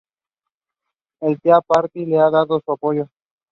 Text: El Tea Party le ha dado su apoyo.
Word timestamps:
El 1.21 1.39
Tea 1.39 1.61
Party 1.61 2.07
le 2.07 2.17
ha 2.17 2.31
dado 2.31 2.59
su 2.65 2.71
apoyo. 2.71 3.07